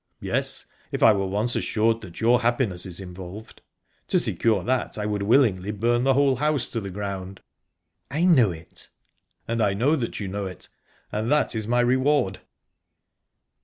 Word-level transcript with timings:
"Yes; 0.21 0.65
if 0.91 1.03
I 1.03 1.13
were 1.13 1.27
once 1.27 1.55
assured 1.55 2.01
that 2.01 2.19
your 2.19 2.41
happiness 2.41 2.87
is 2.87 2.99
involved. 2.99 3.61
To 4.07 4.19
secure 4.19 4.63
that, 4.63 4.97
I 4.97 5.05
would 5.05 5.21
willingly 5.21 5.69
burn 5.69 6.05
the 6.05 6.15
whole 6.15 6.37
house 6.37 6.71
to 6.71 6.81
the 6.81 6.89
ground." 6.89 7.39
"I 8.09 8.25
know 8.25 8.49
it." 8.49 8.89
"And 9.47 9.61
I 9.61 9.75
know 9.75 9.95
that 9.95 10.19
you 10.19 10.27
know 10.27 10.47
it; 10.47 10.69
and 11.11 11.31
that 11.31 11.53
is 11.53 11.67
my 11.67 11.81
reward." 11.81 12.39